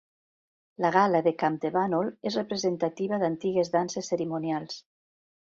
[0.85, 4.83] La Gala de Campdevànol és representativa d'antigues danses cerimonials.